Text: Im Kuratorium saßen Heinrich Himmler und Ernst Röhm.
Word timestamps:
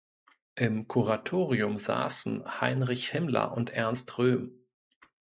Im 0.55 0.87
Kuratorium 0.87 1.77
saßen 1.77 2.59
Heinrich 2.59 3.09
Himmler 3.11 3.55
und 3.55 3.69
Ernst 3.69 4.17
Röhm. 4.17 4.51